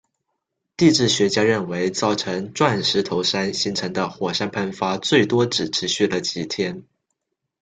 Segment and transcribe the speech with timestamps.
[0.75, 6.83] 地质学家认为造成钻石头山形成的火山喷发最多只持续了几天。